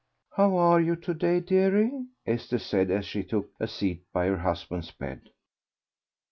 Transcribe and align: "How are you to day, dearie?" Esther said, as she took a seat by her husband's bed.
"How 0.31 0.55
are 0.57 0.81
you 0.81 0.95
to 0.95 1.13
day, 1.13 1.39
dearie?" 1.41 2.07
Esther 2.25 2.57
said, 2.57 2.89
as 2.89 3.05
she 3.05 3.21
took 3.23 3.51
a 3.59 3.67
seat 3.67 4.01
by 4.11 4.25
her 4.25 4.37
husband's 4.37 4.89
bed. 4.89 5.29